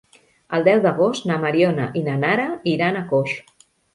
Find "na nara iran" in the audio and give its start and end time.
2.09-3.01